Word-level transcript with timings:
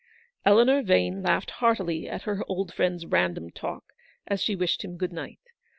"Eleanor 0.47 0.81
Yane 0.81 1.23
laughed 1.23 1.51
heartily 1.61 2.09
at 2.09 2.23
her 2.23 2.43
old 2.47 2.73
friend's 2.73 3.05
random 3.05 3.51
talk, 3.51 3.83
as 4.25 4.41
she 4.41 4.55
wished 4.55 4.83
him 4.83 4.97
good 4.97 5.13
night. 5.13 5.37